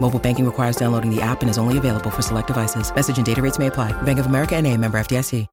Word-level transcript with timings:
Mobile 0.00 0.18
banking 0.18 0.46
requires 0.46 0.76
downloading 0.76 1.10
the 1.10 1.20
app 1.20 1.42
and 1.42 1.48
is 1.48 1.58
only 1.58 1.76
available 1.76 2.10
for 2.10 2.22
select 2.22 2.48
devices. 2.48 2.92
Message 2.94 3.18
and 3.18 3.24
data 3.24 3.42
rates 3.42 3.58
may 3.58 3.66
apply. 3.66 3.92
Bank 4.04 4.18
of 4.18 4.26
America 4.26 4.56
and 4.56 4.66
a 4.66 4.76
member 4.76 4.98
FDIC. 4.98 5.46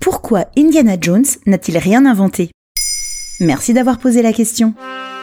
Pourquoi 0.00 0.44
Indiana 0.56 0.96
Jones 0.98 1.26
n'a-t-il 1.46 1.76
rien 1.76 2.06
inventé? 2.06 2.50
Merci 3.40 3.74
d'avoir 3.74 3.98
posé 3.98 4.22
la 4.22 4.32
question. 4.32 4.74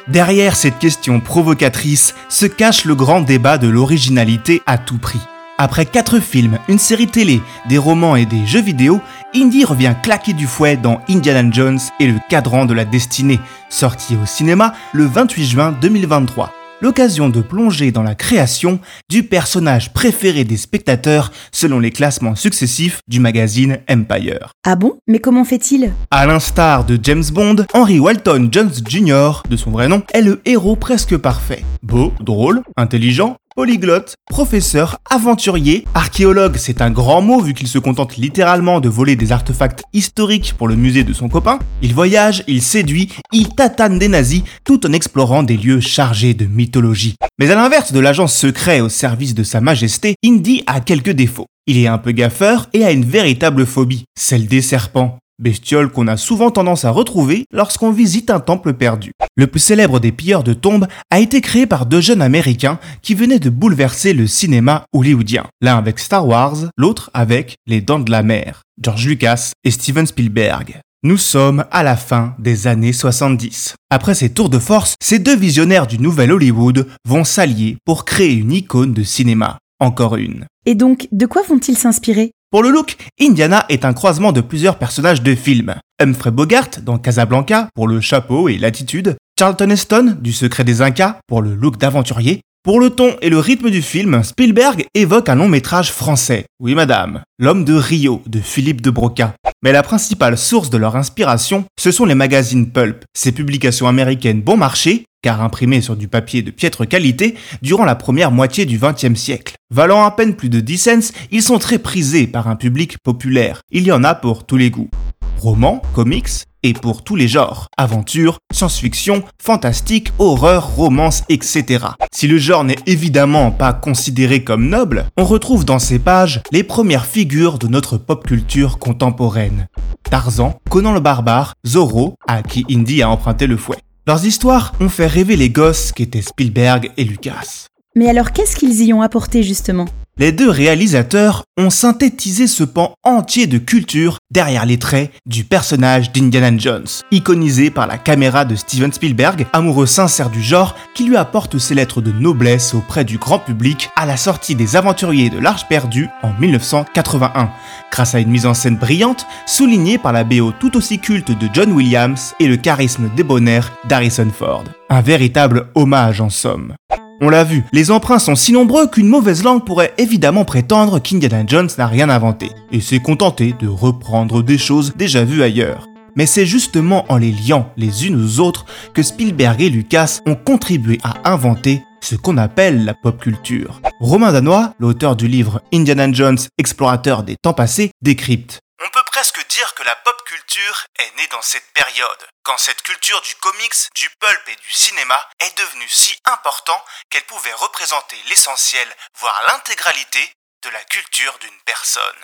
Derrière 0.07 0.55
cette 0.55 0.79
question 0.79 1.19
provocatrice 1.19 2.13
se 2.29 2.45
cache 2.45 2.85
le 2.85 2.93
grand 2.95 3.21
débat 3.21 3.57
de 3.57 3.67
l'originalité 3.67 4.61
à 4.65 4.77
tout 4.77 4.99
prix. 4.99 5.19
Après 5.57 5.85
4 5.85 6.19
films, 6.19 6.59
une 6.69 6.77
série 6.77 7.07
télé, 7.07 7.41
des 7.67 7.79
romans 7.79 8.15
et 8.15 8.25
des 8.25 8.45
jeux 8.45 8.61
vidéo, 8.61 9.01
Indy 9.35 9.65
revient 9.65 9.93
claquer 10.01 10.33
du 10.33 10.47
fouet 10.47 10.77
dans 10.77 11.01
Indiana 11.09 11.49
Jones 11.51 11.79
et 11.99 12.07
le 12.07 12.17
cadran 12.29 12.65
de 12.65 12.73
la 12.73 12.85
destinée, 12.85 13.39
sorti 13.69 14.15
au 14.15 14.25
cinéma 14.25 14.73
le 14.93 15.05
28 15.05 15.45
juin 15.45 15.71
2023 15.81 16.53
l'occasion 16.81 17.29
de 17.29 17.41
plonger 17.41 17.91
dans 17.91 18.03
la 18.03 18.15
création 18.15 18.79
du 19.09 19.23
personnage 19.23 19.93
préféré 19.93 20.43
des 20.43 20.57
spectateurs 20.57 21.31
selon 21.51 21.79
les 21.79 21.91
classements 21.91 22.35
successifs 22.35 23.01
du 23.07 23.19
magazine 23.19 23.79
Empire. 23.89 24.51
Ah 24.65 24.75
bon? 24.75 24.97
Mais 25.07 25.19
comment 25.19 25.45
fait-il? 25.45 25.91
À 26.11 26.25
l'instar 26.25 26.85
de 26.85 26.99
James 27.01 27.23
Bond, 27.31 27.65
Henry 27.73 27.99
Walton 27.99 28.49
Jones 28.51 28.73
Jr., 28.87 29.41
de 29.49 29.57
son 29.57 29.71
vrai 29.71 29.87
nom, 29.87 30.03
est 30.13 30.21
le 30.21 30.41
héros 30.45 30.75
presque 30.75 31.17
parfait. 31.17 31.63
Beau, 31.81 32.13
drôle, 32.19 32.61
intelligent, 32.75 33.37
polyglotte, 33.57 34.13
professeur, 34.29 34.99
aventurier, 35.09 35.83
archéologue, 35.95 36.57
c'est 36.57 36.79
un 36.79 36.91
grand 36.91 37.23
mot 37.23 37.41
vu 37.41 37.55
qu'il 37.55 37.67
se 37.67 37.79
contente 37.79 38.15
littéralement 38.15 38.79
de 38.79 38.87
voler 38.87 39.15
des 39.15 39.31
artefacts 39.31 39.81
historiques 39.93 40.53
pour 40.55 40.67
le 40.67 40.75
musée 40.75 41.03
de 41.03 41.11
son 41.11 41.27
copain. 41.27 41.57
Il 41.81 41.95
voyage, 41.95 42.43
il 42.47 42.61
séduit, 42.61 43.11
il 43.33 43.49
tatane 43.49 43.97
des 43.97 44.09
nazis 44.09 44.43
tout 44.63 44.85
en 44.85 44.93
explorant 44.93 45.41
des 45.41 45.57
lieux 45.57 45.79
chargés 45.79 46.35
de 46.35 46.45
mythologie. 46.45 47.15
Mais 47.39 47.49
à 47.49 47.55
l'inverse 47.55 47.93
de 47.93 47.99
l'agent 47.99 48.27
secret 48.27 48.79
au 48.79 48.89
service 48.89 49.33
de 49.33 49.43
sa 49.43 49.59
majesté, 49.59 50.13
Indy 50.23 50.61
a 50.67 50.79
quelques 50.79 51.09
défauts. 51.09 51.47
Il 51.65 51.79
est 51.79 51.87
un 51.87 51.97
peu 51.97 52.11
gaffeur 52.11 52.67
et 52.73 52.85
a 52.85 52.91
une 52.91 53.05
véritable 53.05 53.65
phobie, 53.65 54.05
celle 54.15 54.45
des 54.45 54.61
serpents 54.61 55.17
bestiole 55.39 55.91
qu'on 55.91 56.07
a 56.07 56.17
souvent 56.17 56.51
tendance 56.51 56.85
à 56.85 56.91
retrouver 56.91 57.45
lorsqu'on 57.51 57.91
visite 57.91 58.29
un 58.29 58.39
temple 58.39 58.73
perdu. 58.73 59.11
Le 59.35 59.47
plus 59.47 59.59
célèbre 59.59 59.99
des 59.99 60.11
pilleurs 60.11 60.43
de 60.43 60.53
tombes 60.53 60.87
a 61.11 61.19
été 61.19 61.41
créé 61.41 61.65
par 61.65 61.85
deux 61.85 62.01
jeunes 62.01 62.21
américains 62.21 62.79
qui 63.01 63.15
venaient 63.15 63.39
de 63.39 63.49
bouleverser 63.49 64.13
le 64.13 64.27
cinéma 64.27 64.85
hollywoodien, 64.93 65.45
l'un 65.61 65.77
avec 65.77 65.99
Star 65.99 66.27
Wars, 66.27 66.57
l'autre 66.77 67.11
avec 67.13 67.55
Les 67.67 67.81
Dents 67.81 67.99
de 67.99 68.11
la 68.11 68.23
Mer, 68.23 68.61
George 68.81 69.07
Lucas 69.07 69.51
et 69.63 69.71
Steven 69.71 70.05
Spielberg. 70.05 70.81
Nous 71.03 71.17
sommes 71.17 71.63
à 71.69 71.83
la 71.83 71.95
fin 71.95 72.35
des 72.39 72.65
années 72.65 72.91
70. 72.91 73.75
Après 73.91 74.15
ces 74.15 74.31
tours 74.31 74.49
de 74.49 74.59
force, 74.59 74.95
ces 74.99 75.19
deux 75.19 75.35
visionnaires 75.35 75.85
du 75.85 75.99
nouvel 75.99 76.31
Hollywood 76.31 76.87
vont 77.07 77.23
s'allier 77.23 77.77
pour 77.85 78.03
créer 78.03 78.33
une 78.33 78.51
icône 78.51 78.93
de 78.93 79.03
cinéma. 79.03 79.59
Encore 79.79 80.15
une. 80.15 80.45
Et 80.65 80.73
donc, 80.73 81.07
de 81.11 81.27
quoi 81.27 81.43
vont-ils 81.47 81.77
s'inspirer? 81.77 82.31
Pour 82.49 82.63
le 82.63 82.69
look, 82.69 82.95
Indiana 83.19 83.65
est 83.67 83.83
un 83.83 83.91
croisement 83.91 84.31
de 84.31 84.39
plusieurs 84.39 84.77
personnages 84.77 85.21
de 85.21 85.35
films. 85.35 85.75
Humphrey 86.01 86.31
Bogart 86.31 86.69
dans 86.81 86.97
Casablanca 86.97 87.67
pour 87.75 87.89
le 87.89 87.99
chapeau 87.99 88.47
et 88.47 88.57
l'attitude, 88.57 89.17
Charlton 89.37 89.69
Heston 89.69 90.17
du 90.21 90.31
Secret 90.31 90.63
des 90.63 90.81
Incas 90.81 91.17
pour 91.27 91.41
le 91.41 91.55
look 91.55 91.77
d'aventurier. 91.77 92.39
Pour 92.63 92.79
le 92.79 92.89
ton 92.89 93.15
et 93.21 93.29
le 93.29 93.39
rythme 93.39 93.69
du 93.69 93.81
film, 93.81 94.23
Spielberg 94.23 94.85
évoque 94.93 95.27
un 95.27 95.35
long 95.35 95.49
métrage 95.49 95.91
français. 95.91 96.45
Oui 96.59 96.73
madame, 96.73 97.21
L'homme 97.37 97.65
de 97.65 97.73
Rio 97.73 98.21
de 98.27 98.39
Philippe 98.39 98.81
de 98.81 98.91
Broca. 98.91 99.33
Mais 99.61 99.73
la 99.73 99.83
principale 99.83 100.37
source 100.37 100.69
de 100.69 100.77
leur 100.77 100.95
inspiration, 100.95 101.65
ce 101.77 101.91
sont 101.91 102.05
les 102.05 102.15
magazines 102.15 102.69
pulp, 102.71 103.03
ces 103.13 103.33
publications 103.33 103.87
américaines 103.87 104.41
bon 104.41 104.55
marché, 104.55 105.05
car 105.21 105.41
imprimées 105.41 105.81
sur 105.81 105.95
du 105.95 106.07
papier 106.07 106.41
de 106.41 106.51
piètre 106.51 106.87
qualité, 106.87 107.35
durant 107.61 107.85
la 107.85 107.95
première 107.95 108.31
moitié 108.31 108.65
du 108.65 108.79
XXe 108.79 109.19
siècle. 109.19 109.55
Valant 109.69 110.03
à 110.03 110.11
peine 110.11 110.35
plus 110.35 110.49
de 110.49 110.59
10 110.59 110.77
cents, 110.77 111.13
ils 111.31 111.43
sont 111.43 111.59
très 111.59 111.79
prisés 111.79 112.27
par 112.27 112.47
un 112.47 112.55
public 112.55 112.97
populaire. 113.03 113.61
Il 113.71 113.83
y 113.83 113.91
en 113.91 114.03
a 114.03 114.15
pour 114.15 114.45
tous 114.45 114.57
les 114.57 114.69
goûts. 114.69 114.89
Romans, 115.37 115.81
comics, 115.93 116.45
et 116.63 116.73
pour 116.73 117.03
tous 117.03 117.15
les 117.15 117.27
genres. 117.27 117.67
Aventure, 117.77 118.39
science-fiction, 118.51 119.23
fantastique, 119.41 120.11
horreur, 120.19 120.75
romance, 120.75 121.23
etc. 121.29 121.85
Si 122.11 122.27
le 122.27 122.37
genre 122.37 122.63
n'est 122.63 122.79
évidemment 122.85 123.51
pas 123.51 123.73
considéré 123.73 124.43
comme 124.43 124.67
noble, 124.67 125.05
on 125.17 125.23
retrouve 125.23 125.65
dans 125.65 125.79
ces 125.79 125.99
pages 125.99 126.41
les 126.51 126.63
premières 126.63 127.05
figures 127.05 127.59
de 127.59 127.67
notre 127.67 127.97
pop 127.97 128.25
culture 128.25 128.79
contemporaine. 128.79 129.67
Tarzan, 130.09 130.59
Conan 130.69 130.93
le 130.93 130.99
barbare, 130.99 131.53
Zorro, 131.65 132.15
à 132.27 132.43
qui 132.43 132.65
Indy 132.69 133.01
a 133.01 133.09
emprunté 133.09 133.47
le 133.47 133.57
fouet. 133.57 133.77
Leurs 134.07 134.25
histoires 134.25 134.71
ont 134.79 134.87
fait 134.87 135.05
rêver 135.05 135.35
les 135.35 135.49
gosses 135.49 135.91
qu'étaient 135.91 136.21
Spielberg 136.21 136.91
et 136.95 137.03
Lucas. 137.03 137.67
Mais 137.97 138.07
alors 138.07 138.31
qu'est-ce 138.31 138.55
qu'ils 138.55 138.83
y 138.83 138.93
ont 138.93 139.01
apporté 139.01 139.41
justement? 139.41 139.85
Les 140.19 140.31
deux 140.31 140.51
réalisateurs 140.51 141.45
ont 141.57 141.71
synthétisé 141.71 142.45
ce 142.45 142.63
pan 142.63 142.93
entier 143.03 143.47
de 143.47 143.57
culture 143.57 144.19
derrière 144.29 144.67
les 144.67 144.77
traits 144.77 145.11
du 145.25 145.43
personnage 145.43 146.11
d'Indiana 146.11 146.55
Jones, 146.57 146.85
iconisé 147.09 147.71
par 147.71 147.87
la 147.87 147.97
caméra 147.97 148.45
de 148.45 148.55
Steven 148.55 148.93
Spielberg, 148.93 149.47
amoureux 149.51 149.87
sincère 149.87 150.29
du 150.29 150.43
genre, 150.43 150.75
qui 150.93 151.05
lui 151.05 151.17
apporte 151.17 151.57
ses 151.57 151.73
lettres 151.73 152.01
de 152.01 152.11
noblesse 152.11 152.75
auprès 152.75 153.03
du 153.03 153.17
grand 153.17 153.39
public 153.39 153.89
à 153.95 154.05
la 154.05 154.17
sortie 154.17 154.53
des 154.53 154.75
Aventuriers 154.75 155.31
de 155.31 155.39
l'Arche 155.39 155.67
perdue 155.67 156.07
en 156.21 156.33
1981, 156.39 157.49
grâce 157.91 158.13
à 158.13 158.19
une 158.19 158.29
mise 158.29 158.45
en 158.45 158.53
scène 158.53 158.77
brillante 158.77 159.25
soulignée 159.47 159.97
par 159.97 160.13
la 160.13 160.23
BO 160.23 160.51
tout 160.59 160.77
aussi 160.77 160.99
culte 160.99 161.35
de 161.35 161.47
John 161.51 161.71
Williams 161.71 162.35
et 162.39 162.47
le 162.47 162.57
charisme 162.57 163.09
débonnaire 163.15 163.71
d'Harrison 163.87 164.29
Ford. 164.31 164.65
Un 164.91 165.01
véritable 165.01 165.69
hommage 165.73 166.21
en 166.21 166.29
somme. 166.29 166.75
On 167.19 167.29
l'a 167.29 167.43
vu, 167.43 167.63
les 167.73 167.89
emprunts 167.89 168.19
sont 168.19 168.35
si 168.35 168.51
nombreux 168.51 168.87
qu'une 168.87 169.07
mauvaise 169.07 169.43
langue 169.43 169.65
pourrait 169.65 169.93
évidemment 169.97 170.45
prétendre 170.45 170.99
qu'Indiana 170.99 171.43
Jones 171.47 171.69
n'a 171.79 171.87
rien 171.87 172.09
inventé, 172.09 172.51
et 172.71 172.79
s'est 172.79 172.99
contenté 172.99 173.55
de 173.59 173.67
reprendre 173.67 174.43
des 174.43 174.59
choses 174.59 174.93
déjà 174.95 175.23
vues 175.23 175.41
ailleurs. 175.41 175.87
Mais 176.15 176.27
c'est 176.27 176.45
justement 176.45 177.05
en 177.09 177.17
les 177.17 177.31
liant 177.31 177.71
les 177.75 178.05
unes 178.05 178.23
aux 178.23 178.39
autres 178.39 178.65
que 178.93 179.01
Spielberg 179.01 179.61
et 179.61 179.69
Lucas 179.69 180.19
ont 180.27 180.35
contribué 180.35 180.99
à 181.03 181.31
inventer 181.31 181.81
ce 182.01 182.15
qu'on 182.15 182.37
appelle 182.37 182.85
la 182.85 182.93
pop 182.93 183.19
culture. 183.19 183.81
Romain 183.99 184.31
Danois, 184.31 184.73
l'auteur 184.79 185.15
du 185.15 185.27
livre 185.27 185.61
Indiana 185.73 186.11
Jones, 186.11 186.37
explorateur 186.59 187.23
des 187.23 187.35
temps 187.35 187.53
passés, 187.53 187.89
décrypte. 188.03 188.59
On 188.79 188.93
peut 188.93 189.05
presque 189.11 189.43
dire 189.49 189.73
que 189.75 189.76
la 189.87 189.95
pop 190.03 190.19
culture 190.27 190.83
est 190.99 191.15
née 191.15 191.29
dans 191.31 191.41
cette 191.41 191.71
période, 191.73 192.23
quand 192.43 192.57
cette 192.57 192.81
culture 192.81 193.21
du 193.21 193.33
comics, 193.39 193.79
du 193.95 194.09
pulp 194.19 194.43
et 194.51 194.59
du 194.59 194.71
cinéma 194.71 195.15
est 195.39 195.57
devenue 195.57 195.87
si 195.87 196.13
important 196.25 196.75
qu'elle 197.09 197.23
pouvait 197.23 197.53
représenter 197.53 198.17
l'essentiel, 198.27 198.85
voire 199.17 199.41
l'intégralité, 199.47 200.19
de 200.65 200.69
la 200.71 200.83
culture 200.91 201.39
d'une 201.39 201.61
personne. 201.65 202.19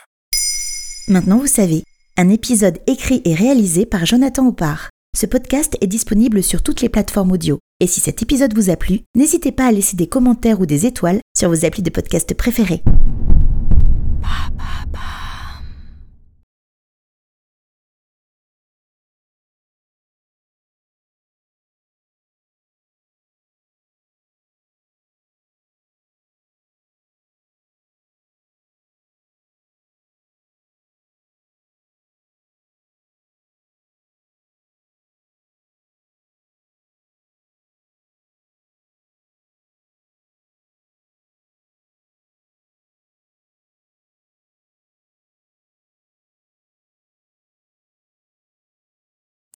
Maintenant 1.08 1.38
vous 1.38 1.48
savez, 1.48 1.86
un 2.18 2.28
épisode 2.28 2.84
écrit 2.86 3.22
et 3.24 3.34
réalisé 3.34 3.86
par 3.86 4.06
Jonathan 4.06 4.46
Oppard. 4.46 4.90
Ce 5.16 5.26
podcast 5.26 5.78
est 5.80 5.88
disponible 5.88 6.44
sur 6.44 6.64
toutes 6.64 6.82
les 6.82 6.90
plateformes 6.90 7.32
audio. 7.32 7.60
Et 7.80 7.88
si 7.88 8.02
cet 8.02 8.22
épisode 8.22 8.54
vous 8.56 8.72
a 8.72 8.76
plu, 8.76 9.04
n'hésitez 9.16 9.54
pas 9.54 9.68
à 9.68 9.72
laisser 9.72 9.96
des 9.96 10.10
commentaires 10.10 10.60
ou 10.60 10.66
des 10.66 10.86
étoiles 10.86 11.22
sur 11.38 11.48
vos 11.48 11.64
applis 11.64 11.84
de 11.84 11.92
podcast 11.92 12.34
préférés. 12.34 12.84